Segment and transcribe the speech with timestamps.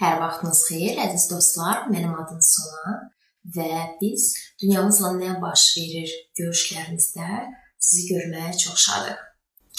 [0.00, 1.82] Hər vaxtınız xeyir, əziz dostlar.
[1.92, 2.92] Mənim adım Sona
[3.56, 4.30] və biz
[4.62, 7.26] dünyamızla nə baş verir görüşlərimizdə
[7.88, 9.18] sizi görməyə çox şadıq.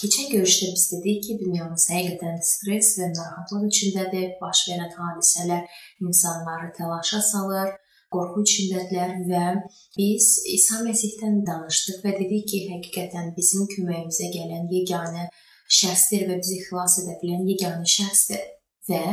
[0.01, 4.29] Keçən görüşdə biz dedik ki, dünyamız həqiqətən stress və narahatlıq içindədir.
[4.43, 7.73] Baş verən hadisələr insanları təlaşa salır,
[8.13, 9.43] qorxu içindədirlər və
[9.97, 15.29] biz İsa Məsihdən danışdıq və dedik ki, həqiqətən bizim köməyimizə gələn yeganə
[15.81, 18.49] şəxsdir və bizi xilas edə bilən yeganə şəxsdir.
[18.89, 19.05] Və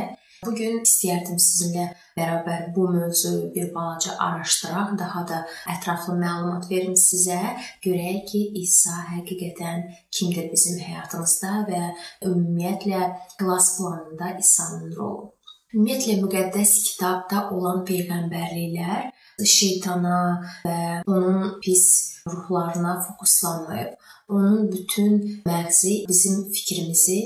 [0.45, 1.85] bu gün istəyərdim sizinlə
[2.17, 5.39] bərabər bu mövzunu bir balaca araşdıraq, daha da
[5.75, 7.39] ətraflı məlumat verim sizə.
[7.85, 11.81] Görək ki, İsa həqiqətən kimdir bizim həyatımızda və
[12.29, 13.01] ümumiyyətlə
[13.37, 15.31] xilas planında İsa'nın rolu.
[15.73, 20.21] Ümumiyyətlə müqəddəs kitabda olan peyğəmbərliklər şeytana
[20.65, 21.85] və onun pis
[22.27, 23.97] ruhlarına fokuslanmayıb
[24.29, 27.19] onun bütün məğzi bizim fikrimizi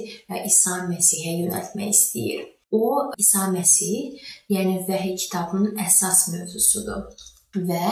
[0.46, 2.46] İsa Məsihə yönəltmək istəyir.
[2.74, 4.18] O İsa Məsih,
[4.50, 7.04] yəni vəhiy kitabının əsas mövzusudur
[7.70, 7.90] və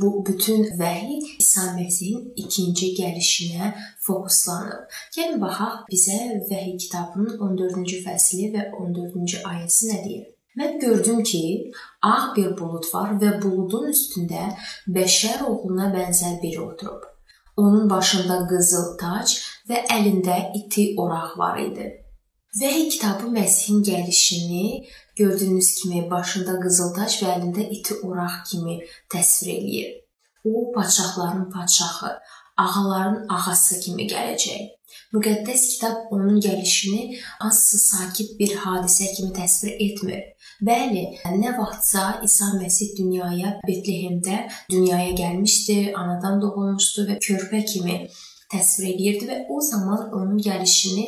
[0.00, 3.68] bu bütün vəhiy İsa Məsihin ikinci gəlişinə
[4.06, 4.88] fokuslanıb.
[5.14, 6.18] Gəlin baxaq bizə
[6.50, 10.26] vəhiy kitabının 14-cü fəsli və 14-cü ayəsi nə deyir?
[10.58, 11.70] Mən gördüm ki,
[12.02, 14.48] ağ bir bulud var və buludun üstündə
[14.98, 17.06] bəşər oğluna bənzər biri oturub.
[17.56, 19.38] Onun başında qızıl tac
[19.70, 21.86] və əlində iti oraq var idi.
[22.60, 28.74] Vəhiy kitabı Məsihin gəlişini gördüyünüz kimi başında qızıl tac və əlində iti oraq kimi
[29.14, 29.90] təsvir eləyir.
[30.44, 32.10] O padşahların padşahı,
[32.64, 34.62] ağaların ağası kimi gələcək.
[35.14, 40.24] Müqəddəs kitab onun gəlişini hansısa sakit bir hadisə kimi təsvir etmir.
[40.70, 41.04] Bəli,
[41.42, 48.00] nə vaxtsa İsa Məsih dünyaya Betlehemdə dünyaya gəlmişdi, anadan doğulmuşdu və körpə kimi
[48.52, 51.06] təsvir edirdi və o zaman onun gəlişini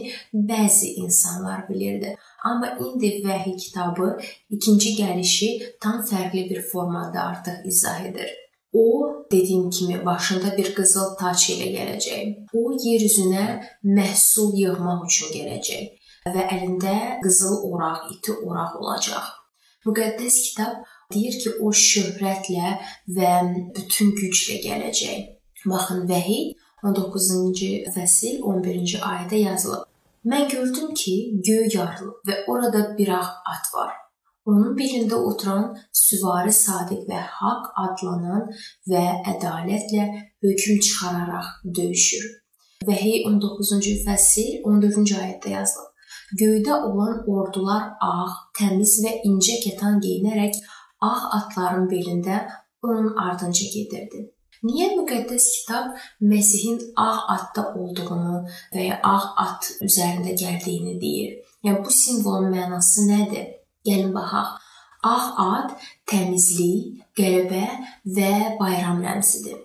[0.51, 2.17] bəzi insanlar bilirdi.
[2.45, 4.09] Amma indi vəhiy kitabı
[4.57, 5.49] ikinci gəlişi
[5.81, 8.31] tam fərqli bir formada artıq izah edir.
[8.73, 8.85] O,
[9.33, 12.53] dediyim kimi, başında bir qızıl taç ilə gələcək.
[12.55, 13.47] O yer üzünə
[13.97, 15.83] məhsul yığmaq üçün gələcək
[16.35, 19.27] və əlində qızıl oraq, iti oraq olacaq.
[19.87, 22.77] Müqəddəs kitab deyir ki, o şöhrətlə
[23.17, 23.31] və
[23.77, 25.29] bütün güclə gələcək.
[25.67, 26.53] Baxın, Vəhiy
[26.83, 29.87] 19-cu fəsil 11-ci ayədə yazılıb.
[30.31, 31.15] Mən gördüm ki,
[31.47, 33.93] göy yarılıb və orada bir ağ at var.
[34.47, 38.49] Onun belində oturan süvari sadiq və haqq adlanan
[38.93, 40.07] və ədalətlə
[40.45, 41.49] hökm çıxararaq
[41.79, 42.27] döyüşür.
[42.89, 45.89] Vəhiy 19-cu fəsil 14-cü ayədə yazılıb.
[46.41, 50.61] Göydə olan ordular ağ, təmiz və incə kətan geyinərək
[51.05, 52.45] ağ atların belində
[52.83, 54.29] onun ardınca gedirdi.
[54.67, 55.87] Niyə müqəddəs kitab
[56.31, 58.37] Məsihin ağ atda olduğunu
[58.75, 61.39] və ya ağ at üzərində gəldiyini deyir?
[61.65, 63.47] Yəni bu simvolun mənası nədir?
[63.89, 64.59] Gəlin baxaq.
[65.15, 67.65] Ağ at təmizlik, qələbə
[68.17, 69.57] və bayram rəmzidir.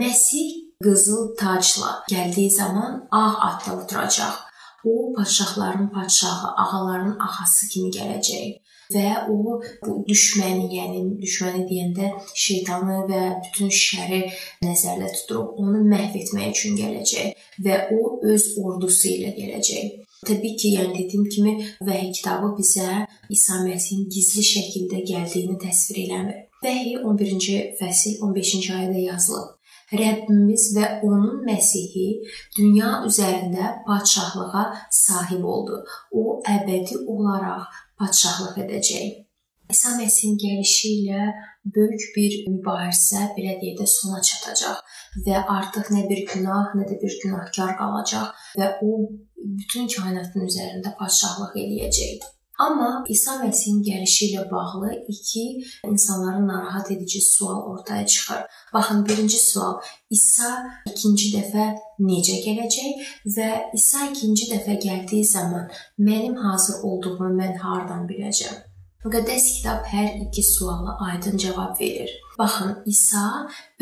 [0.00, 0.48] Məsih
[0.84, 4.48] qızıl tacla gəldiyi zaman ağ atda oturacaq
[4.84, 8.60] o padşahların padşahı, ağaların ağası kimi gələcək
[8.94, 9.36] və o
[9.84, 12.10] bu düşməni, yəni düşməni deyəndə
[12.44, 14.20] şeytanı və bütün şəri
[14.64, 19.96] nəzərdə tuturub onu məhv etmək üçün gələcək və o öz ordusu ilə gələcək.
[20.26, 21.52] Təbii ki, yəni dediyim kimi
[21.86, 26.40] Vəhiy kitabı bizə İsa Məsihin gizli şəkildə gəldiyini təsvir eləmir.
[26.64, 29.57] Vəhiy 11-ci fəsil 15-ci ayədə yazılıb.
[29.92, 32.08] Rəbbimiz və onun Məsihi
[32.56, 35.80] dünya üzərində padşahlığa sahib oldu.
[36.12, 39.24] O əbədi olaraq padşahlıq edəcək.
[39.72, 41.24] İsa Məsihin gəlişi ilə
[41.76, 44.78] böyük bir mübarizə belə deyək də sona çatacaq
[45.26, 48.94] və artıq nə bir günah, nə də bir günahkar qalacaq və o
[49.60, 52.28] bütün kainatın üzərində padşahlıq eləyəcək.
[52.58, 55.44] Amma İsa Məsihin gəlişi ilə bağlı iki
[55.88, 58.40] insanları narahat edici sual ortaya çıxır.
[58.74, 59.74] Baxın, birinci sual:
[60.10, 60.50] İsa
[60.90, 61.66] ikinci dəfə
[62.08, 63.04] necə gələcək
[63.36, 68.56] və İsa ikinci dəfə gəldiyi zaman mənim hazır olduğumu mən hardan biləcəm?
[69.04, 72.10] Müqəddəs kitab hər iki suala aydın cavab verir.
[72.38, 73.26] Baxın, İsa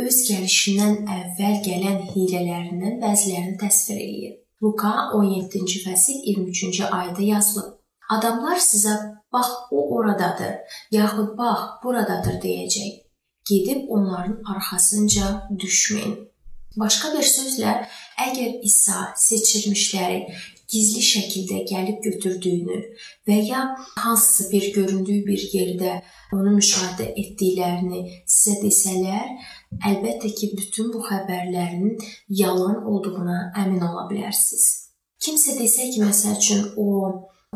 [0.05, 4.37] öz gəlişindən əvvəl gələn hilələrindən bəzilərini təsvir edir.
[4.63, 7.76] Luka 17-ci fəsil 23-cü ayədə yazılıb.
[8.15, 8.95] Adamlar sizə
[9.33, 10.55] bax o oradadır,
[10.95, 12.93] yaxud bax buradadır deyəcək.
[13.51, 15.27] Gedib onların arxasınca
[15.63, 16.17] düşməyin.
[16.77, 17.73] Başqa bir sözlə,
[18.27, 20.19] əgər İsa seçilmişləri
[20.71, 22.79] gizli şəkildə gəlib götürdüyünü
[23.29, 23.61] və ya
[23.97, 25.93] hansısa bir göründüyü bir yerdə
[26.37, 29.31] onu müşahidə etdiklərini sizə desələr,
[29.91, 31.97] əlbəttə ki, bütün bu xəbərlərin
[32.43, 34.67] yalan olduğuna əmin ola bilərsiniz.
[35.23, 36.87] Kimsə desə ki, məsəl üçün o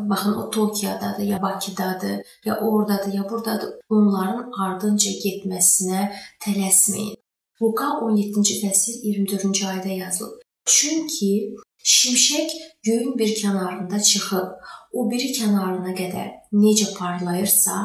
[0.09, 3.73] baxın o Tokiyadadır, ya Bakıdadır, ya oradadır, ya buradadır.
[3.89, 6.11] Onların ardınca getməsinə
[6.43, 7.17] tələsməyin.
[7.61, 10.41] Luqa 17-ci fəsil 24-cü ayədə yazılıb.
[10.65, 12.51] Çünki şimşək
[12.83, 14.47] göyün bir kənarında çıxıb,
[14.93, 17.75] o biri kənarına qədər necə parlayırsa,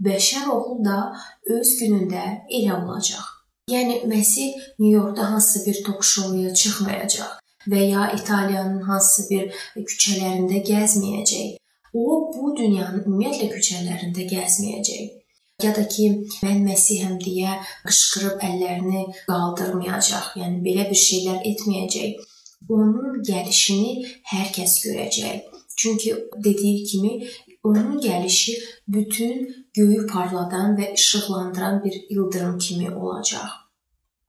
[0.00, 0.98] bəşər oğlu da
[1.56, 2.24] öz günündə
[2.58, 3.24] elə olacaq.
[3.70, 7.30] Yəni Məsih Nyu-Yorkda hansısa bir tok-şouya çıxmayacaq
[7.70, 11.56] və ya İtaliyanın hansısa bir küçələrində gəzməyəcək.
[11.94, 15.14] O bu dünyanın ümumiyyətlə küçələrində gəzməyəcək
[15.62, 16.06] ya da ki,
[16.44, 17.56] mən Məsihəm deyə
[17.88, 20.32] qışqırıb əllərini qaldırmayacaq.
[20.40, 22.24] Yəni belə bir şeylər etməyəcək.
[22.76, 23.92] Onun gəlişini
[24.32, 25.52] hər kəs görəcək.
[25.76, 27.12] Çünki dediyi kimi
[27.64, 28.52] onun gəlişi
[28.88, 33.48] bütün göyü parladan və işıqlandıran bir ildırım kimi olacaq.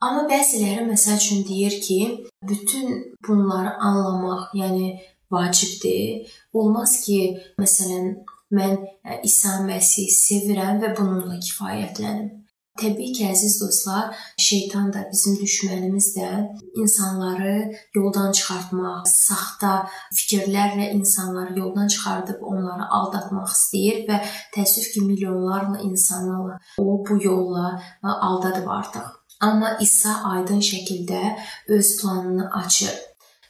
[0.01, 1.99] Amma bəziləri məsəl üçün deyir ki,
[2.49, 4.99] bütün bunları anlamaq, yəni
[5.31, 6.33] vacibdir.
[6.53, 7.19] Olmaz ki,
[7.59, 8.17] məsələn,
[8.51, 12.29] Mən e, İsa Məsihi sevirəm və bununla kifayətlənim.
[12.77, 16.27] Təbii ki, əziz dostlar, şeytan da bizim düşmənimiz də
[16.77, 17.55] insanları
[17.97, 19.71] yoldan çıxartmaq, saxta
[20.13, 24.21] fikirlərlə insanları yoldan çıxardıb onları aldatmaq istəyir və
[24.55, 26.37] təəssüf ki, milyonlarla insanı
[26.77, 29.09] o bu yolla aldadıb artıq.
[29.41, 31.23] Amma İsa aydın şəkildə
[31.73, 32.93] öz planını açır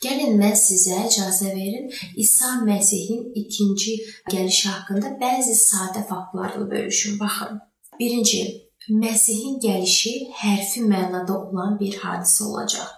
[0.06, 1.90] Gəlin mən sizə icazə verim
[2.24, 3.96] İsa Məsihin ikinci
[4.32, 7.20] gəlişi haqqında bəzi sadə faktlarla bölüşüm.
[7.20, 7.60] Baxın.
[8.00, 8.44] Birinci,
[8.90, 12.92] Məsihin gəlişi hərfi mənada olan bir hadisə olacaq.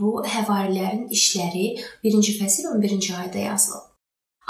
[0.00, 1.64] Bu həvarilərin işləri
[2.04, 3.86] 1-ci fəsil 11-ci ayədə yazılıb.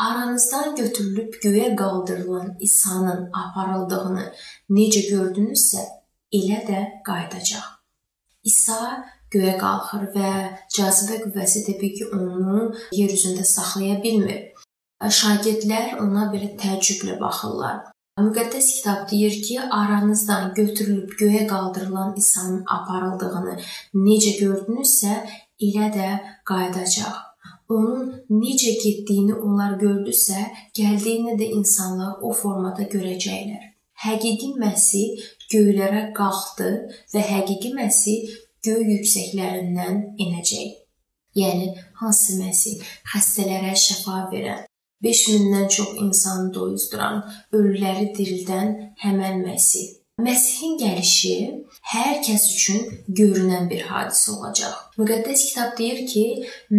[0.01, 4.27] Aranızdan götürülüb göyə qaldırılan İsa'nın aparıldığını
[4.77, 5.83] necə gördünüzsə,
[6.39, 7.67] elə də qayıdacaq.
[8.45, 8.81] İsa
[9.35, 10.33] göyə qalxır və
[10.77, 12.67] cazibə qüvvəsi təbii ki, onu
[12.99, 14.43] yer üzündə saxlaya bilmir.
[15.21, 17.81] Şagirdlər ona belə təəccüblə baxırlar.
[18.21, 23.55] Müqəddəs kitab deyir ki, aranızdan götürülüb göyə qaldırılan İsa'nın aparıldığını
[24.07, 25.15] necə gördünüzsə,
[25.69, 26.09] elə də
[26.51, 27.17] qayıdacaq.
[27.71, 28.11] Onun
[28.43, 30.43] necə getdiyini onlar gördüsə,
[30.77, 33.67] gəldiyini də insanlar o formada görəcəklər.
[34.05, 36.71] Həqiqi Məsih göylərə qalxdı
[37.15, 38.31] və həqiqi Məsih
[38.67, 40.75] göy yüksəklərindən enəcək.
[41.39, 41.71] Yəni
[42.01, 44.65] hansı Məsih xəstələrə şəfa verən,
[45.05, 47.23] 5000-dən çox insanı doyuzduran,
[47.53, 48.75] ölüləri dirildən
[49.05, 49.97] həmin Məsih.
[50.21, 51.37] Məsihin gəlişi
[51.93, 52.83] hər kəs üçün
[53.21, 54.75] görünən bir hadisə olacaq.
[54.99, 56.27] Müqəddəs kitab deyir ki,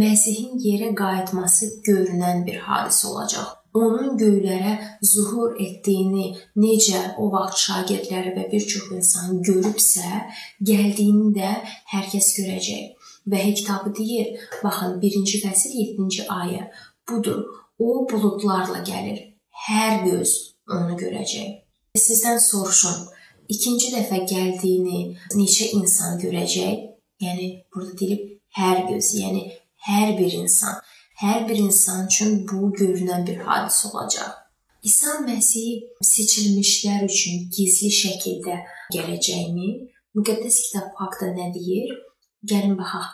[0.04, 8.34] Məsihin yerə qayıtması görünən bir hadisə olacaq onun göylərə zuhur etdiyini necə o vaxt şagirdləri
[8.36, 10.26] və bir çox insan görübsə,
[10.72, 11.52] gəldiyini də
[11.94, 13.08] hər kəs görəcək.
[13.32, 14.34] Və kitabı deyir,
[14.64, 16.68] baxın 1-ci fəsil 7-ci ayə.
[17.08, 17.44] Budur,
[17.80, 19.20] o buludlarla gəlir.
[19.68, 20.36] Hər göz
[20.70, 21.62] onu görəcək.
[21.98, 23.08] Sizdən soruşum,
[23.52, 25.02] ikinci dəfə gəldiyini
[25.38, 26.88] neçə insan görəcək?
[27.22, 29.44] Yəni burada deyilib hər göz, yəni
[29.88, 30.82] hər bir insan
[31.22, 34.32] hər bir insan üçün bu görünən bir hadisə olacaq.
[34.84, 38.56] İsa Məsih seçilmişlər üçün gizli şəkildə
[38.96, 39.70] gələcəyimi
[40.18, 41.94] müqəddəs kitab haqqında nə deyir?
[42.50, 43.12] Gəlin baxaq.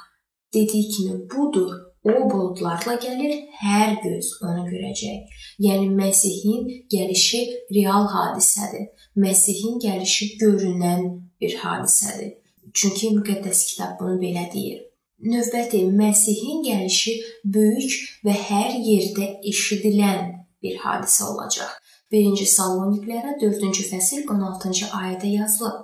[0.54, 1.74] Dediyi kimi budur.
[2.08, 5.40] O buludlarla gəlir, hər göz onu görəcək.
[5.66, 7.42] Yəni Məsihin gəlişi
[7.76, 8.88] real hadisədir.
[9.24, 11.04] Məsihin gəlişi görünən
[11.42, 12.38] bir hadisədir.
[12.74, 14.87] Çünki müqəddəs kitab bunu belə deyir.
[15.18, 17.14] Növbəti Məsihin gəlişi
[17.54, 17.94] böyük
[18.26, 20.28] və hər yerdə eşidilən
[20.62, 21.72] bir hadisə olacaq.
[22.14, 25.80] 1-ci Saloniklərə 4-cü fəsil 16-cı ayədə yazılıb.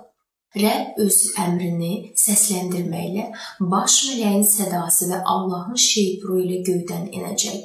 [0.62, 1.92] Rəbb öz əmrini
[2.24, 3.24] səsləndirməklə
[3.74, 7.58] baş mələyin sədası və Allahın şeypuru ilə göydən enəcək.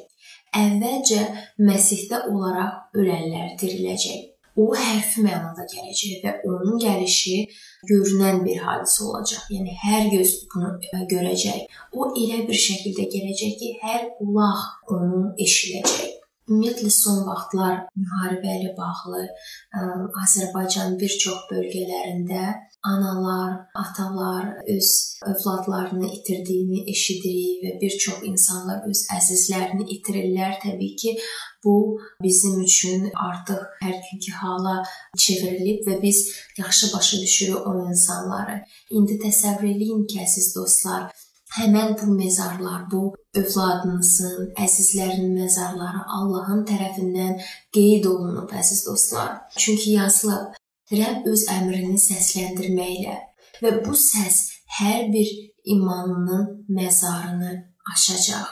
[0.57, 1.21] Əvvəlcə
[1.69, 4.25] Məsihdə olaraq ölənlər diriləcək.
[4.57, 7.43] O hərfi mənada gələcək və onun gəlişi
[7.87, 9.47] görünən bir hadisə olacaq.
[9.55, 11.79] Yəni hər göz bunu e, görəcək.
[11.95, 16.18] O elə bir şəkildə gələcək ki, hər qulaq onu eşidəcək.
[16.49, 19.83] Ümumiyyətlə son vaxtlar müharibə ilə bağlı ə,
[20.23, 22.55] Azərbaycan bir çox bölgələrində
[22.89, 24.89] analar, atalar öz
[25.29, 30.57] övladlarını itirdiyini eşidirik və bir çox insanlar öz əzizlərini itirirlər.
[30.63, 31.15] Təbii ki,
[31.63, 34.75] Bu bizim üçün artıq hər günkü hala
[35.17, 36.19] çevrilib və biz
[36.57, 38.61] yaxşı başa düşürük o insanları.
[38.89, 41.09] İndi təsəvvür eləyin ki, əziz dostlar,
[41.57, 43.01] həmin bu məzarlar, bu
[43.41, 47.39] övladınızın, əzizlərinin məzarları Allahın tərəfindən
[47.75, 49.35] qeyd olunub, əziz dostlar.
[49.57, 50.55] Çünki yazılıb,
[50.89, 53.17] Rəbb öz əmrini səsləndirməklə
[53.61, 54.37] və bu səs
[54.79, 55.27] hər bir
[55.73, 57.51] imanlının məzarını
[57.93, 58.47] aşacaq.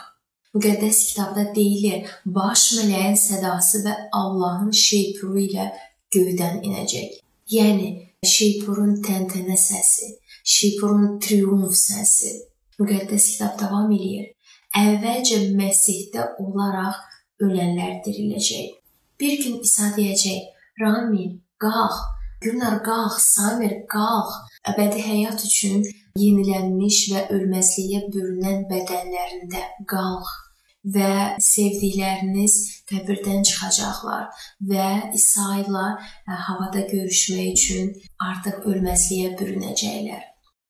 [0.54, 5.66] Müqəddəs kitabda deyilir: "Baş mələyin sədası və Allahın şeypuru ilə
[6.14, 7.18] göydən enəcək."
[7.56, 7.88] Yəni
[8.34, 10.08] şeypurun təntənə səsi,
[10.44, 12.32] şeypurun triumf səsi.
[12.80, 14.28] Müqəddəs kitab davam eləyir.
[14.78, 17.00] Əvvəlcə Məsihdə olaraq
[17.44, 18.68] ölənlər diriləcək.
[19.20, 20.40] Bir gün İsa deyəcək:
[20.82, 21.32] "Ramil,
[21.64, 21.98] qalx,
[22.44, 24.34] Günər qalx, Samir qalx,
[24.70, 25.80] əbədi həyat üçün
[26.22, 30.36] yenilənmiş və ölməzliyə bürünən bədənlərində qalx
[30.94, 31.10] və
[31.42, 32.54] sevdikləriniz
[32.92, 34.86] qəbirdən çıxacaqlar və
[35.18, 37.90] İsa ilə e, havada görüşmək üçün
[38.28, 40.22] artıq ölməzliyə bürünəcəklər.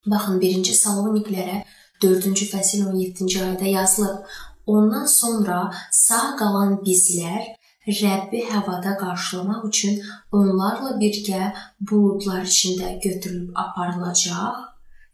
[0.09, 1.61] Baxın 1-ci Saloniklərə
[2.05, 4.39] 4-cü fəsil 17-ci ayədə yazılıb.
[4.69, 7.55] Ondan sonra sağ qalan bizlər
[7.89, 9.95] Rəbbi havada qarşılamaq üçün
[10.39, 11.53] onlarla birgə
[11.91, 14.59] buludlar içində götürülüb aparılacaq.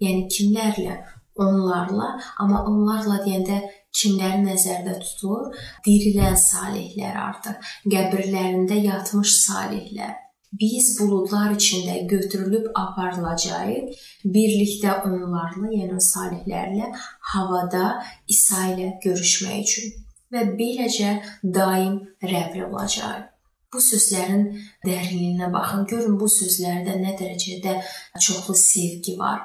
[0.03, 0.97] Yəni kimlərlə?
[1.45, 2.09] Onlarla,
[2.43, 3.61] amma onlarla deyəndə
[3.95, 5.55] kimləri nəzərdə tutur?
[5.87, 10.24] Dirilən salihlər artıq, qəbirlərində yatmış salihlər.
[10.61, 14.01] Biz buludlar içində götürülüb aparılacağıq,
[14.37, 16.91] birlikdə onlarla, yəni salihlərlə
[17.33, 17.87] havada
[18.31, 19.95] İsa ilə görüşmək üçün
[20.35, 23.31] və beləcə daim Rəblə olacaq.
[23.75, 24.45] Bu sözlərin
[24.87, 25.87] dərinliyinə baxın.
[25.91, 27.81] Görün bu sözlərdə nə dərəcədə
[28.23, 29.41] çoxlu sevgi var.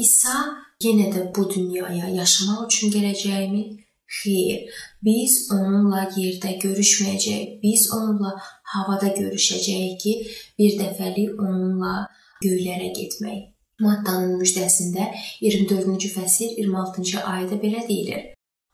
[0.00, 0.36] İsa
[0.84, 3.64] yenə də bu dünyaya yaşamaq üçün gələcəkmi?
[4.06, 4.70] Xeyr.
[5.04, 7.58] Biz onunla yerdə görüşməyəcəyik.
[7.62, 8.36] Biz onunla
[8.74, 10.14] havada görüşəcəyik ki,
[10.58, 12.06] bir dəfəlik onunla
[12.44, 13.42] göylərə getmək.
[13.82, 15.10] Mattanın müjdəsində
[15.42, 18.22] 24-cü fəsil 26-cı ayədə belə deyilir: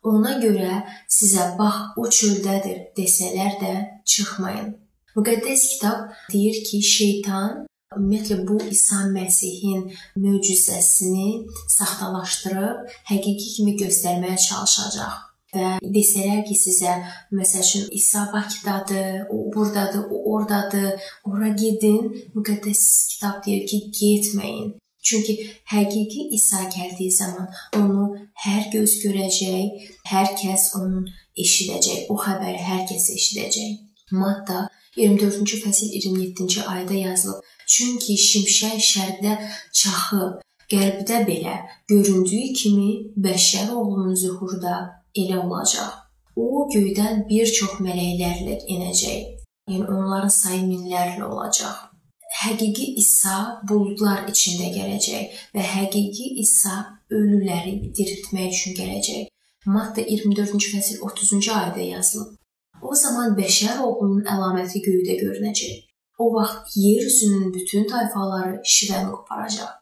[0.06, 3.74] Ona görə sizə bax o çöldədir desələr də
[4.04, 4.70] çıxmayın.
[5.16, 7.66] Müqəddəs kitab deyir ki, şeytan
[7.98, 9.84] ümumiyyətlə bu İsa Məsihin
[10.24, 11.28] möcüzəsini
[11.76, 15.20] saxtalaşdırıb həqiqi kimi göstərməyə çalışacaq.
[15.52, 16.92] Və desələr ki, sizə
[17.36, 20.92] məsəl üçün İsa Bakıdadır, o burdadır, o ordadır,
[21.28, 24.70] ora gedin, müqəddəs kitab deyir ki, getməyin.
[25.02, 25.34] Çünki
[25.74, 28.04] həqiqi İsa gəldiyi zaman onu
[28.46, 31.10] hər göz görəcək, hər kəs onun
[31.44, 33.74] eşidəcək, o xəbəri hər kəs eşidəcək.
[34.22, 37.44] Matta 24-cü fəsil 27-ci ayədə yazılıb.
[37.72, 39.36] Çünki şimşək şərqdə
[39.82, 40.40] çaxıb,
[40.72, 41.58] qərbdə belə
[41.92, 42.90] göründüyü kimi
[43.26, 44.74] bəşər oğlunun zühurda
[45.22, 45.94] elə olacaq.
[46.36, 49.40] O göydən bir çox mələklərlə enəcək.
[49.70, 51.92] Yəni onların sayı minlərlə olacaq
[52.40, 53.36] həqiqi İsa
[53.68, 56.76] buludlar içində gələcək və həqiqi İsa
[57.12, 59.28] ölüləri diriltmək üçün gələcək.
[59.74, 62.38] Matta 24-cü fəsil 30-cu ayədə yazılıb.
[62.82, 65.91] O zaman bəşər oğlunun əlaməti göydə görünəcək.
[66.22, 69.72] O vaxt yer üzünün bütün tayfaları şivən qoparacaq.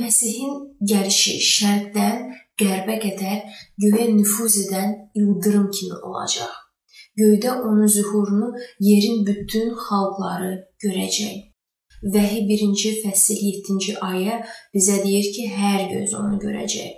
[0.00, 0.52] Məsihin
[0.90, 2.22] gəlişi şərqdən
[2.62, 3.38] qərbə qədər
[3.84, 6.52] göyə nüfuz edən ildırım kimi olacaq.
[7.20, 8.48] Göydə onun zühurunu
[8.88, 10.52] yerin bütün xalqları
[10.84, 11.36] görəcək.
[12.14, 14.40] Vəhi 1-ci fəsil 7-ci ayə
[14.74, 16.92] bizə deyir ki, hər göz onu görəcək.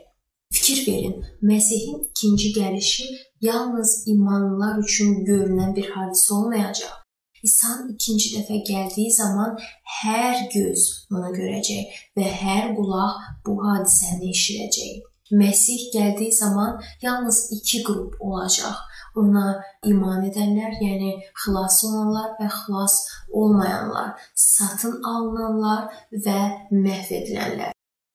[0.55, 3.05] Fikir verin, Məsihin ikinci gəlişi
[3.49, 7.04] yalnız imanlılar üçün görünən bir hadisə olmayacaq.
[7.49, 9.59] İsa'nın ikinci dəfə gəldiyi zaman
[10.01, 15.03] hər göz onu görəcək və hər qulaq bu hadisəni eşidəcək.
[15.41, 18.77] Məsih gəldiyi zaman yalnız iki qrup olacaq
[19.21, 19.45] ona
[19.91, 22.97] iman edənlər, yəni xilas olanlar və xilas
[23.31, 25.87] olmayanlar, satın alınanlar
[26.27, 26.41] və
[26.73, 27.75] məhv edilənlər.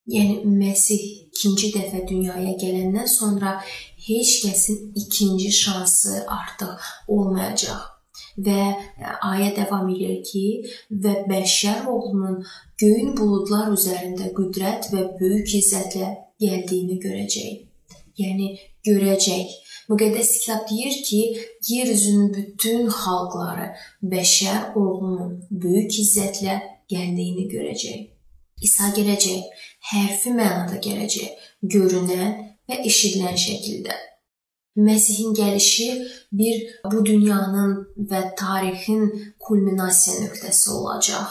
[0.10, 3.60] Yəni Məsih ikinci dəfə dünyaya gələndən sonra
[4.08, 7.99] heç kəsin ikinci şansı artıq olmayacaq.
[8.48, 8.66] Və
[9.32, 10.44] ayə davam edir ki,
[11.04, 12.44] və bəşər oğlunun
[12.82, 17.66] göyün buludlar üzərində qüdrət və böyük izzətlə gəldiyini görəcək.
[18.20, 18.54] Yəni
[18.88, 19.58] görəcək
[19.90, 21.22] Müqəddəs kitab deyir ki,
[21.68, 23.72] yer üzünün bütün xalqları
[24.12, 25.32] bəşər oğlunun
[25.64, 26.60] böyük izzətlə
[26.94, 28.04] gəldiyini görəcək.
[28.68, 32.38] İsa gələcək, hərfi mənada gələcək, görünən
[32.70, 33.98] və eşidilən şəkildə.
[34.88, 35.90] Məsihin gəlişi
[36.40, 36.56] bir
[36.92, 37.72] bu dünyanın
[38.10, 39.06] və tarixin
[39.46, 41.28] kulminasiya nöqtəsi olacaq.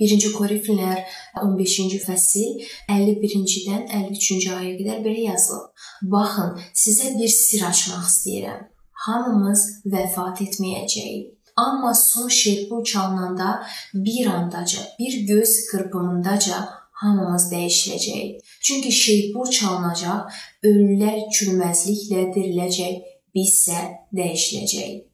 [0.00, 1.00] 1-ci Korinfilər
[1.42, 2.60] 15-ci fəsil
[2.94, 5.72] 51-dən 53-cü ayəyə qədər belə yazılıb.
[6.12, 6.52] Baxın,
[6.82, 8.62] sizə bir sir açmaq istəyirəm.
[9.06, 9.64] Hamımız
[9.94, 11.34] vəfat etməyəcəyik.
[11.58, 16.68] Amma son şerpu çalınanda bir andaca, bir göz qırpımındaca
[17.02, 18.40] hamımız dəyişiləcəyik.
[18.64, 20.40] Çünki şeypur çalınacaq,
[20.70, 22.94] ölülər çürüməzliklə diriləcək,
[23.34, 23.80] biz isə
[24.18, 25.04] dəyişiləcəyik.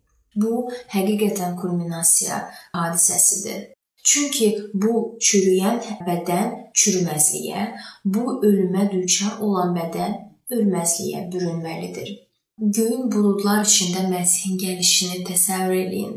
[0.43, 0.53] Bu
[0.95, 2.41] həqiqətən kulminasiya
[2.75, 3.61] hadisəsidir.
[4.05, 4.95] Çünki bu
[5.27, 6.49] çürüyən bədən
[6.81, 7.63] çürüməzliyə,
[8.05, 10.19] bu ölümə düçar olan bədən
[10.57, 12.11] ölməzliyə bürünməlidir.
[12.59, 16.13] Göyün buludlar içində Məsihin gəlişini təsəvvür eləyin.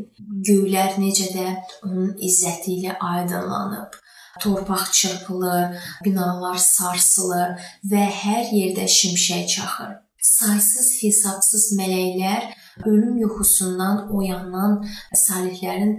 [0.50, 1.48] Göylər necə də
[1.88, 3.96] onun izzəti ilə aydınlanıb.
[4.44, 7.56] Torpaq çırpılır, binalar sarsılır
[7.92, 9.96] və hər yerdə şimşək çaxır.
[10.28, 12.50] Saysız hesabsız mələklər
[12.86, 14.82] ölüm yuxusundan oyanan
[15.26, 15.94] salihlərin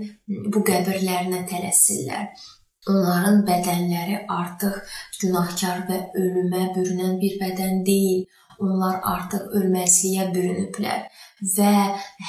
[0.52, 2.28] bu qəbirlərinə tələsirlər.
[2.88, 4.76] Onların bədənləri artıq
[5.22, 8.26] günahkar və ölümə bürünən bir bədən deyil.
[8.58, 11.04] Onlar artıq ölməzliyə bürünüblər
[11.56, 11.72] və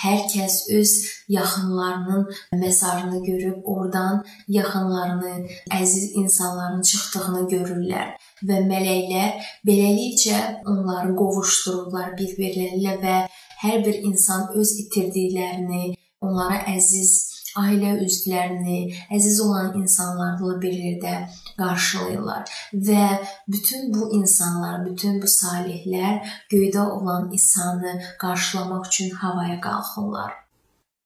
[0.04, 0.92] hər kəs öz
[1.34, 2.25] yaxınlarının
[2.62, 5.48] məzarını görüb oradan yaxınlarını,
[5.80, 8.16] əziz insanların çıxdığını görürlər.
[8.44, 13.18] Və mələklər beləliklə onları qovuşdururlar bir-birləri və
[13.63, 18.80] hər bir insan öz itirdiklərini, onlara əziz ailə üzvlərini,
[19.16, 21.16] əziz olan insanlarla birlikdə
[21.60, 23.06] qarşılayırlar və
[23.48, 30.38] bütün bu insanlar, bütün bu salihlər göydə olan İsa'nı qarşılamaq üçün havaya qalxırlar.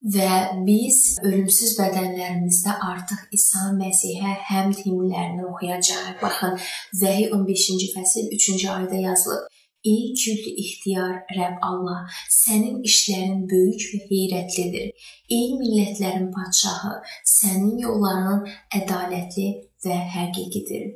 [0.04, 0.32] Və
[0.66, 6.18] biz ölümsüz bədənlərimizdə artıq İsa Məsihə həmd himnlərini oxuyacağıq.
[6.20, 6.58] Baxın,
[7.00, 9.53] Vəhi 15-ci fəsil 3-cü ayədə yazılıb.
[9.84, 15.08] Ey külli ixtiyar Rəbb Allah, sənin işlərin böyük və heyrətlidir.
[15.36, 16.94] Ey millətlərin padşahı,
[17.32, 18.46] sənin yolların
[18.80, 19.48] ədalətli
[19.84, 20.86] və həqiqidir.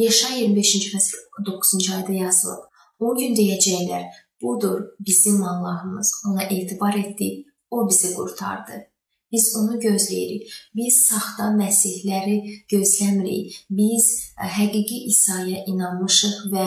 [0.00, 2.64] Yaşa 25-ci fəsil 9-cu ayədə yazılıb.
[3.04, 4.08] O gün deyəcəklər:
[4.42, 6.14] Budur bizim Allahımız.
[6.30, 8.91] Ona etibar etdik, o bizi qurtardı.
[9.32, 10.48] Biz onu gözləyirik.
[10.76, 12.36] Biz saxta məsihləri
[12.72, 13.54] gözləmirik.
[13.70, 16.66] Biz e, həqiqi İsa'ya inanmışıq və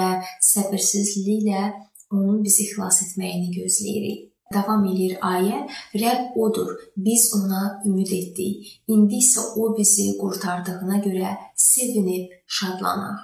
[0.51, 1.65] səbirsizliklə
[2.11, 4.31] onun bizi xilas etməyini gözləyirik.
[4.53, 5.61] Davam edir ayə.
[6.01, 6.73] Rəbb odur.
[6.97, 8.73] Biz ona ümid etdik.
[8.87, 13.21] İndi isə o bizi qurtardığına görə sevinib şadlanaq.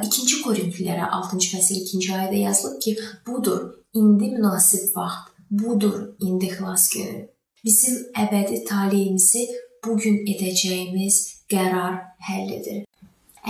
[0.00, 3.60] 2-ci Korinfillərə 6-cı fəsil 2-ci ayədə yazılıb ki, budur,
[3.94, 7.33] indi münasib vaxt, budur, indi xilas günü
[7.64, 9.44] bizim əbədi taleyimizi
[9.84, 11.20] bu gün edəcəyimiz
[11.52, 12.84] qərar həll edir.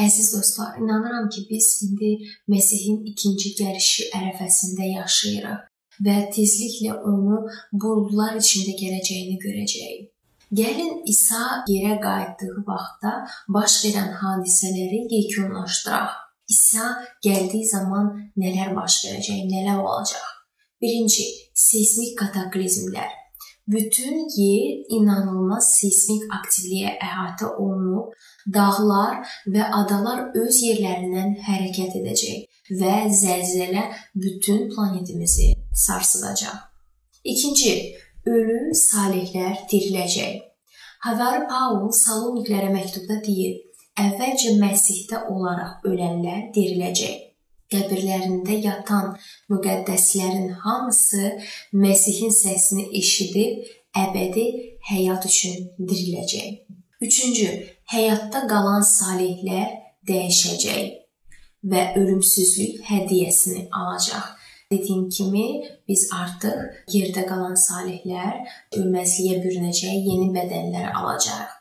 [0.05, 2.17] Əziz dostlar, inanıram ki, biz indi
[2.51, 5.71] Məsihin ikinci gəlişi ərəfəsində yaşayırıq
[6.07, 10.11] və tezliklə onu buludlar içində gələcəyini görəcəyik.
[10.59, 13.13] Gəlin İsa yerə qayıtdığı vaxtda
[13.57, 16.13] baş verən hadisələri yekunlaşdıraq.
[16.55, 16.91] İsa
[17.25, 20.27] gəldiyi zaman nələr baş verəcək, nələr olacaq?
[20.83, 21.25] Birinci,
[21.55, 23.24] seysmik kataklizmlər.
[23.69, 28.13] Bütün yer inanılmaz seysmik aktivliyə əhatə olunub,
[28.55, 35.55] dağlar və adalar öz yerlərindən hərəkət edəcək və zəlzələ bütün planetimizi
[35.87, 36.59] sarsıdacaq.
[37.25, 37.97] İkinci,
[38.27, 40.43] ölü salihlər diriləcək.
[41.09, 43.61] Havari Paul Saloniklərə məktubda deyir:
[44.01, 47.34] "Əvvəlcə Məsihdə olaraq ölənlər diriləcək."
[47.75, 49.13] Qəbirlərində yatan
[49.53, 51.35] müqəddəslərin hamısı
[51.85, 53.65] Məsihin səsini eşidib
[54.05, 54.47] əbədi
[54.91, 56.51] həyat üçün diriləcək.
[57.05, 57.49] Üçüncü,
[57.93, 59.75] həyatda qalan salihlər
[60.09, 60.85] dəyişəcək
[61.73, 64.33] və ölümsüzlük hədiyyəsini alacaq.
[64.73, 65.47] Dediyim kimi,
[65.89, 66.57] biz artıq
[66.95, 68.41] yerdə qalan salihlər
[68.79, 71.53] ölməzliyə bürünəcək, yeni bədənlər alacaq.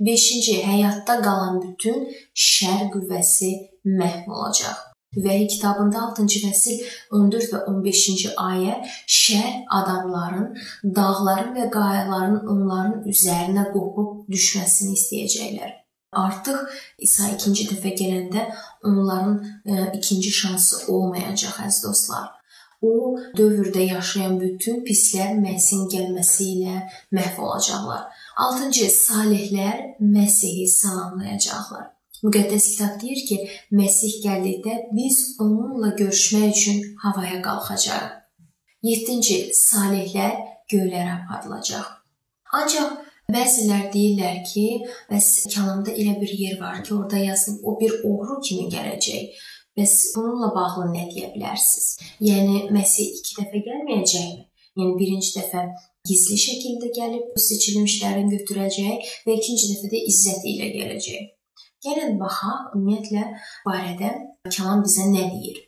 [0.00, 2.08] 5-ci, həyatda qalan bütün
[2.46, 3.52] şər qüvvəsi
[3.98, 4.83] məhv olacaq.
[5.16, 6.82] Vəhi kitabında 6-cı fəsil
[7.18, 8.80] 14 və 15-ci ayə
[9.20, 10.50] şər adamların,
[10.96, 15.72] dağların və qayaların onların üzərinə qopub düşməsini istəyəcəklər.
[16.14, 18.46] Artıq İsa ikinci dəfə gələndə
[18.86, 22.28] onların ə, e, ikinci şansı olmayacaq əziz dostlar.
[22.82, 26.76] O dövrdə yaşayan bütün pislər Məsihin gəlməsi ilə
[27.16, 28.06] məhv olacaqlar.
[28.46, 31.88] 6-cı salihlər Məsihi salamlayacaqlar.
[32.24, 33.36] Müqəddəs kitab deyir ki,
[33.78, 38.12] Məsih gəldikdə biz onunla görüşmək üçün havaya qalxacağıq.
[38.84, 40.38] 7-ci salihlər
[40.72, 41.90] göylərə aparılacaq.
[42.60, 42.94] Ancaq
[43.34, 44.64] bəzilər deyirlər ki,
[45.10, 49.44] bəs kəlamda elə bir yer var ki, orada yazılıb o bir oğru kimi gələcək.
[49.76, 51.88] Bəs bununla bağlı nə deyə bilərsiniz?
[52.30, 54.44] Yəni Məsih 2 dəfə gəlməyəcəkmi?
[54.80, 55.68] Yəni birinci dəfə
[56.08, 61.33] gizli şəkildə gəlib seçilmişlərin götürəcək və ikinci dəfə də izzət ilə gələcək.
[61.84, 63.22] Gəlin baxaq ümumiyyətlə
[63.66, 64.10] barədə
[64.54, 65.58] kəlam bizə nə deyir.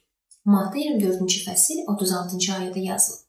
[0.48, 3.22] Matta 24-cü fəsil 36-cı ayədə yazılıb.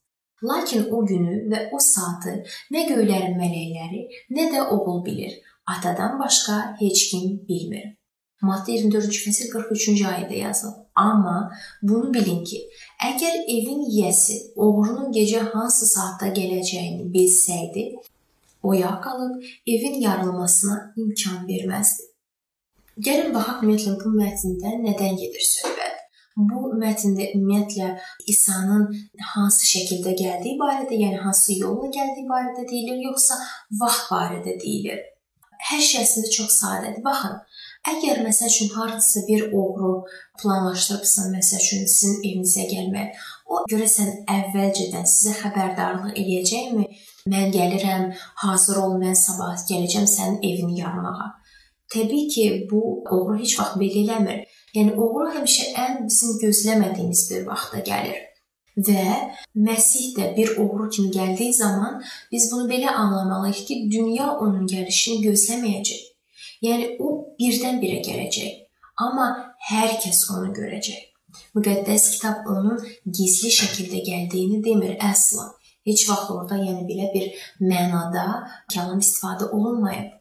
[0.50, 2.38] Lakin o günü və o saatı
[2.74, 4.02] nə göylərin mələkləri,
[4.38, 5.36] nə də oğul bilir.
[5.74, 7.88] Atadan başqa heç kim bilmir.
[8.42, 10.84] Matta 24-cü fəsil 43-cü ayədə yazılıb.
[10.96, 11.38] Amma
[11.82, 12.64] bunu bilin ki,
[13.12, 17.90] əgər evin yiyəsi oğrunun gecə hansı saatda gələcəyini bilsəydi,
[18.64, 22.14] oyaq qalıb evin yarılmasına imkan verməzdi.
[23.06, 26.00] Gəlin baxaq ümumiyyətlə bu mətndə nədən gedir söhbət.
[26.50, 27.90] Bu mətndə ümumiyyətlə
[28.34, 28.88] İsa'nın
[29.34, 33.38] hansı şəkildə gəldiyi barədə, yəni hansı yolla gəldiyi barədə deyilir, yoxsa
[33.82, 35.04] vaxt barədə deyilir?
[35.70, 37.04] Hər şey əslində çox sadədir.
[37.06, 37.38] Baxın,
[37.88, 39.92] Əgər məsəl üçün hardasa bir oğru
[40.42, 43.14] planlaşdırıbsa, məsəl üçün sizin evinizə gəlmək,
[43.54, 46.88] o görəsən əvvəlcədən sizə xəbərdarlıq eləyəcəkmi?
[47.32, 48.10] Mən gəlirəm,
[48.44, 51.30] hazır ol, mən sabah gələcəm sənin evini yarmağa.
[51.94, 54.42] Təbii ki, bu oğru heç vaxt belə eləmir.
[54.76, 58.18] Yəni oğru həmişə ən bizim gözləmədiyimiz bir vaxtda gəlir.
[58.78, 59.04] Və
[59.68, 65.24] Məsih də bir oğru kimi gəldiyi zaman biz bunu belə anlamalıyıq ki, dünya onun gəlişini
[65.28, 66.04] gözləməyəcək.
[66.68, 67.08] Yəni o
[67.40, 68.52] birdən-birə gələcək.
[69.06, 69.28] Amma
[69.70, 71.02] hər kəs onu görəcək.
[71.56, 72.78] Müqəddəs kitab onun
[73.18, 75.50] gizli şəkildə gəldiyini demir əsla.
[75.88, 77.28] Heç vaxt orada yəni belə bir
[77.64, 78.28] mənada
[78.74, 80.17] kəlam istifadə olunmayıb.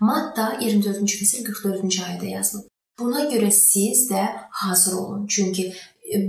[0.00, 2.68] Matta 24-cü fəsil 44-cü ayədə yazılıb.
[2.98, 4.22] Buna görə siz də
[4.62, 5.66] hazır olun, çünki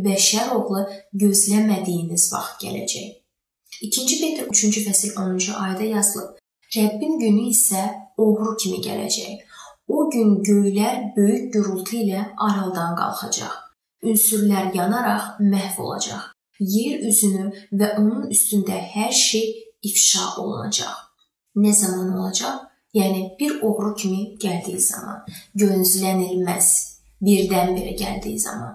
[0.06, 0.82] bəşər oğlu
[1.22, 3.06] gözləmədiyiniz vaxt gələcək.
[3.88, 6.34] 2-ci Petr 3-cü fəsil 10-cu ayədə yazılıb.
[6.76, 7.84] Rəbbin günü isə
[8.18, 9.40] oğru kimi gələcək.
[9.88, 13.56] O gün göylər böyük gurultu ilə aradan qalxacaq.
[14.04, 16.28] Ünsürlər yanaraq məhv olacaq.
[16.60, 19.48] Yer üzünü və onun üstündə hər şey
[19.88, 20.94] ifşa olunacaq.
[21.56, 22.71] Nə zaman olacaq?
[22.94, 25.22] Yəni bir oğru kimi gəldiyi zaman,
[25.56, 26.70] gözlənilməz,
[27.24, 28.74] birdən-birə gəldiyi zaman.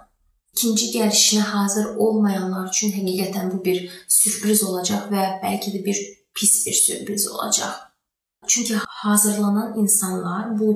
[0.57, 6.01] İkinci gəlişinə hazır olmayanlar üçün həqiqətən bu bir sürpriz olacaq və bəlkə də bir
[6.35, 7.75] pis bir sürpriz olacaq.
[8.47, 10.69] Çünki hazırlanan insanlar bu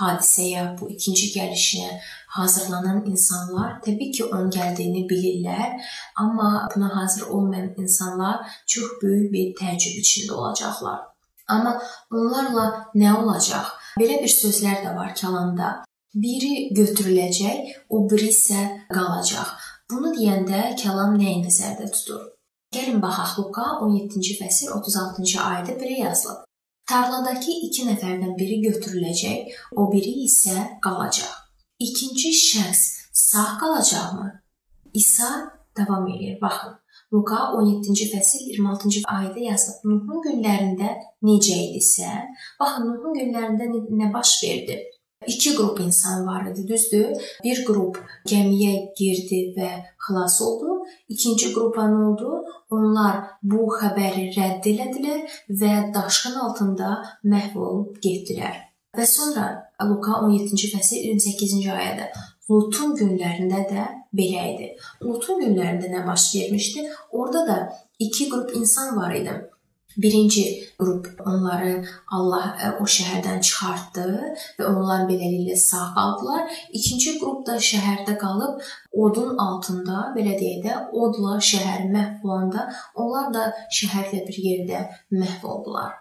[0.00, 2.00] hadisəyə, bu ikinci gəlişinə
[2.38, 5.76] hazırlanan insanlar təbii ki, onun gəldiyini bilirlər,
[6.16, 10.98] amma buna hazır olmayan insanlar çox böyük bir təəccüb içində olacaqlar.
[11.48, 11.74] Amma
[12.12, 13.70] onlarla nə olacaq?
[14.00, 15.68] Belə bir sözlər də var kəlamda.
[16.14, 19.54] Biri götürüləcək, o biri isə qalacaq.
[19.90, 22.22] Bunu deyəndə kəlam nəyi nəzərdə tutur?
[22.74, 26.44] Gəlin baxaq Luqa 17-ci fəsil 36-cı ayədə belə yazılıb.
[26.88, 31.32] Tarladakı iki nəfərdən biri götürüləcək, o biri isə qalacaq.
[31.78, 32.82] İkinci şəxs
[33.12, 34.28] sağ qalacaqmı?
[34.94, 35.30] İsa
[35.76, 36.40] davam edir.
[36.40, 36.74] Baxın.
[37.12, 39.84] Luqa 17-ci fəsil 26-cı ayədə yazılıb.
[39.88, 40.90] Nuhun günlərində
[41.24, 42.10] necə idisə,
[42.60, 43.68] baxın Nuhun günlərində
[44.00, 44.76] nə baş verdi?
[45.26, 47.24] İki qrup insan var idi, düzdür?
[47.44, 47.96] Bir qrup
[48.30, 49.70] gəmiyə girdi və
[50.04, 50.78] xilas oldu.
[51.08, 52.44] İkinci qrupa nə oldu?
[52.76, 56.94] Onlar bu xəbəri rədd elədilər və daşqın altında
[57.24, 58.64] məhv olub getdilər.
[58.96, 59.48] Və sonra
[59.90, 62.12] Luka 17-ci fəsil 28-ci ayədə
[62.48, 63.84] Lutun günlərində də
[64.16, 64.72] belə idi.
[65.04, 66.88] Lutun günlərində nə baş vermişdi?
[67.12, 67.58] Orada da
[67.98, 69.34] iki qrup insan var idi.
[69.98, 70.44] Birinci
[70.78, 71.84] qrup onları
[72.14, 74.06] Allah e, o şəhərdən çıxartdı
[74.60, 76.58] və onlar beləliklə sağ qaldılar.
[76.80, 78.62] İkinci qrup da şəhərdə qalıb
[79.04, 83.48] odun altında, belə deyək də, odla şəhər məhv olanda onlar da
[83.80, 85.98] şəhərlə bir yerdə məhv oldular.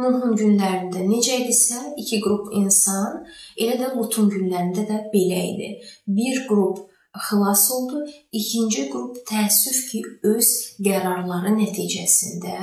[0.00, 3.20] Nuhun günlərində necə idisə, iki qrup insan,
[3.60, 5.70] elə də Lutun günlərində də belə idi.
[6.18, 6.86] Bir qrup
[7.26, 8.04] xilas oldu,
[8.40, 10.02] ikinci qrup təəssüf ki,
[10.34, 10.50] öz
[10.86, 12.56] qərarları nəticəsində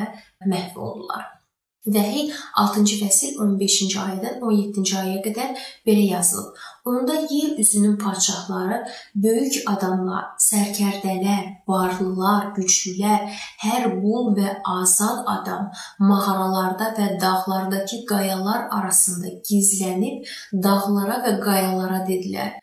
[0.49, 1.27] məhv oldular.
[1.87, 6.57] Vəhiy 6-cı fəsil 15-ci ayədən 17-ci ayəyə qədər belə yazılıb.
[6.87, 8.77] Onda yer üzünün padşahları,
[9.15, 13.25] böyük adamlar, sərkərdələr, varlılar, güclülər,
[13.59, 15.65] hər qul və azad adam
[15.99, 20.29] mağaralarda və dağlardakı qayalar arasında gizlənib
[20.63, 22.53] dağlara və qayalara dedilər: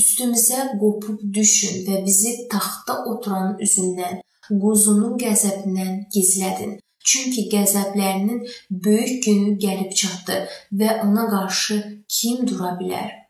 [0.00, 4.22] Üstümüzə qopub düşün və bizi taxtda oturanın üzündən,
[4.62, 6.78] quzunun qəzəbindən gizlədin.
[7.04, 8.40] Çünki qəzəblərinin
[8.86, 10.40] böyük günü gəlib çatdı
[10.80, 13.23] və ona qarşı kim dura bilər?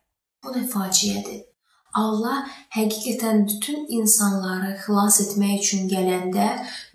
[0.45, 1.43] Bu nə faciədir.
[1.99, 2.41] Allah
[2.75, 6.49] həqiqətən bütün insanları xilas etmək üçün gələndə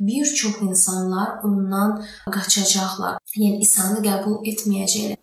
[0.08, 1.96] bir çox insanlar ondan
[2.36, 3.16] qaçacaqlar.
[3.42, 5.18] Yəni İsa'nı qəbul etməyəcəklər.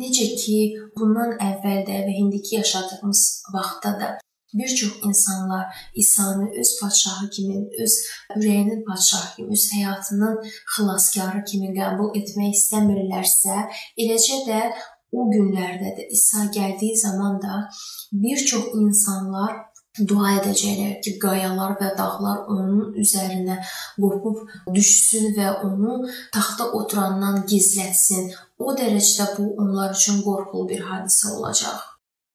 [0.00, 0.58] Necə ki,
[0.96, 3.22] bundan əvvəl də və indiki yaşadığımız
[3.54, 4.10] vaxtda da
[4.54, 7.92] Bir çox insanlar İsa'nı öz padşahı kimi, öz
[8.36, 10.40] ürəyinin padşahı kimi, öz həyatının
[10.74, 13.58] xilaskarı kimi qəbul etmək istəmirlərsə,
[14.02, 14.60] eləcə də
[15.12, 17.64] o günlərdə də İsa gəldiyi zaman da
[18.12, 19.56] bir çox insanlar
[19.98, 23.56] dua edəcəklər ki, qayalar və dağlar onun üzərinə
[23.98, 24.44] qopub
[24.74, 25.98] düşsün və onu
[26.34, 28.30] taxta oturandan gizlətsin.
[28.58, 31.86] O dərəcədə bu onlar üçün qorxulu bir hadisə olacaq.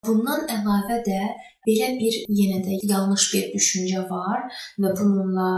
[0.06, 1.22] Bundan əlavə də
[1.66, 4.46] belə bir yenə də yanlış bir düşüncə var
[4.82, 5.50] və bununla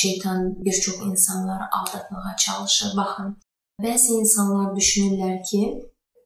[0.00, 2.96] şeytan bir çox insanları aldatmağa çalışır.
[2.96, 3.36] Baxın,
[3.84, 5.62] bəzi insanlar düşünürlər ki,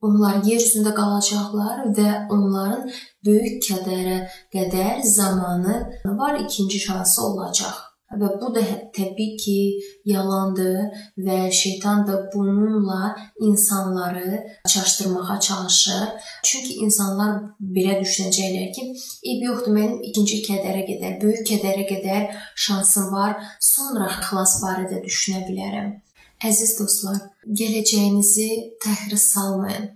[0.07, 2.87] Onlar yer üzündə qalacaqlar və onların
[3.27, 4.21] böyük kədərə
[4.55, 5.77] qədər zamanı
[6.21, 7.83] var, ikinci şansı olacaq.
[8.21, 8.63] Və bu da
[8.95, 9.57] təbii ki,
[10.07, 10.77] yalandır
[11.27, 13.17] və şeytan da bununla
[13.49, 16.07] insanları çaşdırmağa çalışır.
[16.45, 18.87] Çünki insanlar belə düşünəcəklər ki,
[19.33, 22.31] eyb yoxdur, mənim ikinci kədərə qədər, böyük kədərə qədər
[22.69, 23.39] şansım var,
[23.75, 25.97] sonra xilas barədə düşünə bilərəm.
[26.45, 28.49] Əziz dostlar, gələcəyinizi
[28.85, 29.87] təxirə salmayın.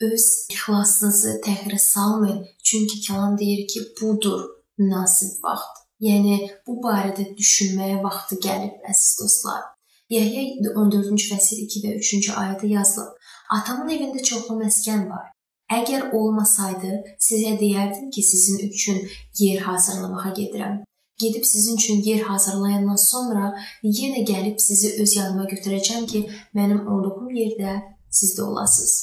[0.00, 2.46] Öz xilasınızı təxirə salmayın.
[2.64, 4.46] Çünki kəlam deyir ki, budur
[4.78, 5.84] münasib vaxt.
[6.00, 9.66] Yəni bu barədə düşünməyə vaxtı gəlib, əziz dostlar.
[10.10, 13.12] Yəhya 14-cü fəsil 2 və 3-cü ayədə yazılıb.
[13.58, 15.28] Atamın evində çoxlu məskən var.
[15.70, 19.04] Əgər olmasaydı, sizə deyərdim ki, sizin üçün
[19.38, 20.80] yer hazırlamağa gedirəm.
[21.20, 26.20] Gedib sizin üçün yer hazırlayandan sonra yenə gəlib sizi öz yanıma götürəcəm ki,
[26.54, 27.80] mənim olduğum yerdə
[28.10, 28.94] siz də olasınız.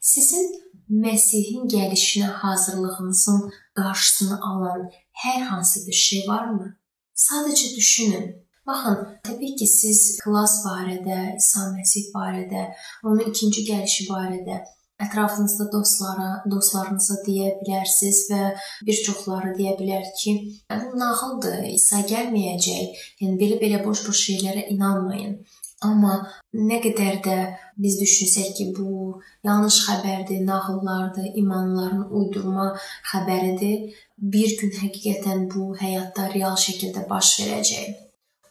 [0.00, 0.52] Sizin
[0.92, 4.90] Məsihin gəlişinə hazırlığınızın qarşısını alan
[5.24, 6.76] hər hansı bir şey varmı?
[7.16, 8.26] Sadəcə düşünün.
[8.66, 12.68] Baxın, təbii ki, siz xilas barədə, İsa Məsih barədə,
[13.04, 14.60] onun ikinci gəlişi barədə
[15.06, 18.42] ətrafınızda dostlara, dostlarınıza deyə bilərsiniz və
[18.88, 20.36] bir çoxları deyə bilər ki,
[20.70, 23.02] bu nağıldır, İsa gəlməyəcək.
[23.22, 25.40] Yəni belə-belə boş-boş şeylərə inanmayın.
[25.82, 26.14] Amma
[26.54, 27.36] nə qədər də
[27.82, 32.68] biz düşünsək ki, bu yanlış xəbərdir, nağıllardır, imanların uydurma
[33.10, 33.90] xəbəridir,
[34.34, 37.98] bir gün həqiqətən bu həyatda real şəkildə baş verəcək.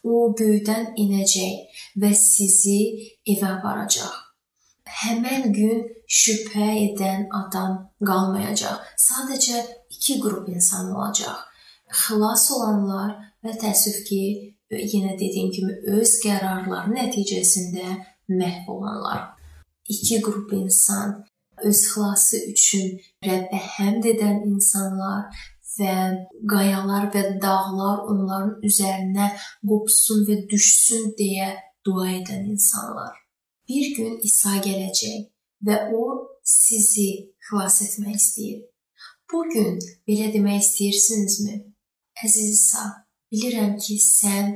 [0.02, 2.78] O göydən enəcək və sizi
[3.36, 4.21] evə aparacaq.
[5.00, 5.82] Həmin gün
[6.20, 7.76] şübhə edən adam
[8.08, 8.80] qalmayacaq.
[9.06, 9.62] Sadəcə
[9.94, 11.38] iki qrup insan olacaq.
[12.02, 14.22] Xilas olanlar və təəssüf ki,
[14.72, 17.88] yenə dediyim kimi öz qərarları nəticəsində
[18.40, 19.32] məhv olanlar.
[19.88, 21.22] İki qrup insan
[21.62, 22.94] öz xilası üçün
[23.26, 25.42] Rəbbə həmd edən insanlar
[25.78, 25.96] və
[26.52, 29.32] qayalar və dağlar onların üzərinə
[29.68, 31.52] qopsun və düşsün deyə
[31.86, 33.21] dua edən insanlar.
[33.68, 35.28] Bir gün İsa gələcək
[35.66, 36.02] və o
[36.42, 37.08] sizi
[37.46, 38.60] xilas etmək istəyir.
[39.32, 41.56] Bu gün belə demək istəyirsinizmi?
[42.24, 42.84] Əziz İsa,
[43.32, 44.50] Bilirəm ki, sən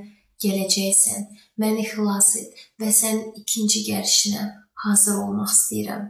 [0.45, 1.31] gələcəksən.
[1.57, 4.42] Məni xilas et və sən ikinci gəlişinə
[4.85, 6.03] hazır olmaq istəyirəm.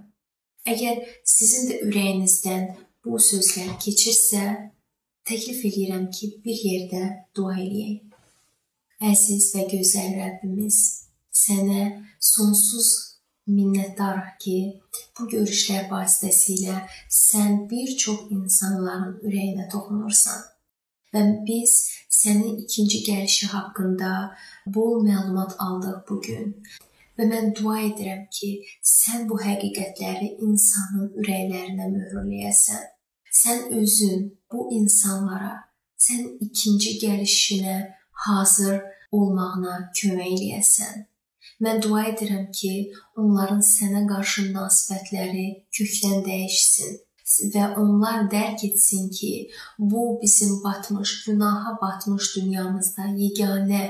[0.66, 2.64] Əgər sizin də ürəyinizdən
[3.06, 4.42] bu sözlər keçirsə,
[5.28, 7.04] təklif edirəm ki, bir yerdə
[7.38, 8.02] dua eləyək.
[9.12, 10.80] Əziz və gözəl Rəbbimiz,
[11.42, 11.82] sənə
[12.32, 12.88] sonsuz
[13.46, 14.58] minnətdarıq ki,
[15.14, 16.80] bu görüşlər vasitəsilə
[17.20, 20.42] sən bir çox insanların ürəyinə toxunursan
[21.14, 21.76] və biz
[22.20, 24.12] sənin ikinci gəlişi haqqında
[24.74, 26.50] bol məlumat aldıq bu gün.
[27.16, 28.50] Və mən dua edirəm ki,
[28.96, 32.82] sən bu həqiqətləri insanın ürəklərinə möhürləyəsən.
[33.40, 35.54] Sən özün bu insanlara,
[36.06, 37.76] sən ikinci gəlişinə
[38.26, 38.82] hazır
[39.16, 41.06] olmağına kömək eləyəsən.
[41.64, 42.72] Mən dua edirəm ki,
[43.20, 45.46] onların sənə qarşı münasibətləri
[45.78, 46.98] kökdən dəyişsin
[47.54, 49.32] və onlar dərk etsin ki,
[49.78, 53.82] bu bizim batmış, günaha batmış dünyamızda yeganə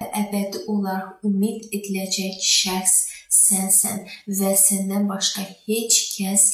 [0.00, 2.96] əbədi olaraq ümid ediləcək şəxs
[3.36, 4.04] sənsən
[4.40, 6.46] və səndən başqa heç kəs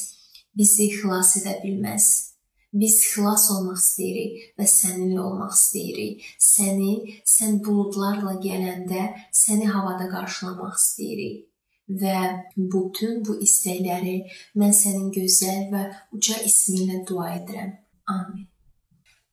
[0.57, 2.36] bizi xilas edə bilməz.
[2.81, 6.25] Biz xilas olmaq istəyirik və səninlə olmaq istəyirik.
[6.51, 6.93] Səni
[7.35, 9.05] sən buludlarla gələndə
[9.43, 11.45] səni havada qarşılamaq istəyirik
[12.01, 12.17] və
[12.57, 14.17] bütün bu istəkləri
[14.59, 15.87] mən sənin gözəl və
[16.17, 17.73] uca isminlə dua edirəm.
[18.11, 18.47] Amin.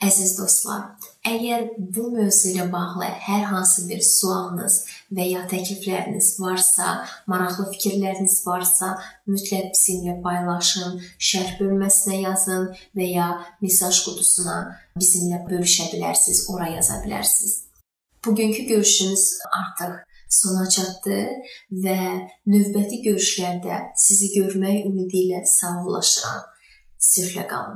[0.05, 0.83] Əziz dostlar,
[1.25, 4.75] əgər bu mövzu ilə bağlı hər hansı bir sualınız
[5.17, 6.89] və ya təklifləriniz varsa,
[7.31, 8.91] maraqlı fikirləriniz varsa,
[9.31, 12.67] mütləq bizimlə paylaşın, şərh bölməsinə yazın
[12.99, 13.29] və ya
[13.65, 14.59] mesaj qutusuna
[15.01, 17.55] bizimlə bölüşə bilərsiniz, ora yaza bilərsiniz.
[18.27, 19.25] Bugünkü görüşümüz
[19.63, 21.23] artıq sona çatdı
[21.87, 21.99] və
[22.45, 26.45] növbəti görüşlərdə sizi görmək ümidi ilə sağollaşıram.
[27.01, 27.73] Sirlə qalın.